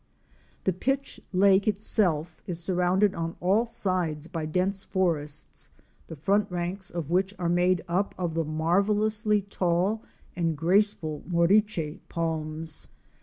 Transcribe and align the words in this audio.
The 0.63 0.73
pitch 0.73 1.21
lake 1.31 1.67
itself 1.67 2.41
is 2.47 2.59
surrounded 2.59 3.13
on 3.13 3.35
all 3.39 3.67
sides 3.67 4.27
by 4.27 4.47
dense 4.47 4.83
forests, 4.83 5.69
the 6.07 6.15
front 6.15 6.49
ranks 6.49 6.89
of 6.89 7.11
which 7.11 7.35
are 7.37 7.47
made 7.47 7.83
up 7.87 8.15
of 8.17 8.33
the 8.33 8.43
marvellously 8.43 9.43
tall 9.43 10.01
and 10.35 10.57
graceful 10.57 11.21
moriche 11.29 11.99
palms. 12.09 12.87